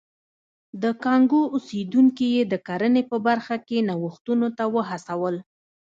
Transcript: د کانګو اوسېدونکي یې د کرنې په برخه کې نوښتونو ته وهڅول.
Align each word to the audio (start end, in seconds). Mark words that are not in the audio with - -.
د 0.83 0.85
کانګو 1.03 1.41
اوسېدونکي 1.55 2.27
یې 2.35 2.43
د 2.51 2.53
کرنې 2.67 3.03
په 3.11 3.17
برخه 3.27 3.55
کې 3.67 3.85
نوښتونو 3.89 4.47
ته 4.57 4.63
وهڅول. 4.75 5.35